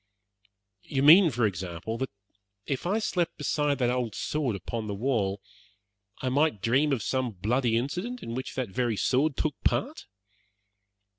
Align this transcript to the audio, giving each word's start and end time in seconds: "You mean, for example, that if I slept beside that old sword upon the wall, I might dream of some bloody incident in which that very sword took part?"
"You 0.81 1.03
mean, 1.03 1.29
for 1.29 1.45
example, 1.45 1.99
that 1.99 2.09
if 2.65 2.87
I 2.87 2.97
slept 2.97 3.37
beside 3.37 3.77
that 3.77 3.91
old 3.91 4.15
sword 4.15 4.55
upon 4.55 4.87
the 4.87 4.95
wall, 4.95 5.43
I 6.23 6.29
might 6.29 6.59
dream 6.59 6.91
of 6.91 7.03
some 7.03 7.33
bloody 7.33 7.77
incident 7.77 8.23
in 8.23 8.33
which 8.33 8.55
that 8.55 8.69
very 8.69 8.97
sword 8.97 9.37
took 9.37 9.53
part?" 9.63 10.07